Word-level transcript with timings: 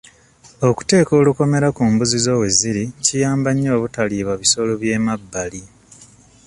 Okuteeka 0.69 1.11
olukomera 1.21 1.67
ku 1.75 1.83
mbuzi 1.91 2.17
zo 2.25 2.33
we 2.41 2.47
ziri 2.57 2.83
kiyamba 3.05 3.49
nnyo 3.53 3.71
obutaliibwa 3.77 4.33
bisolo 4.41 4.71
by'emabbali. 4.81 5.61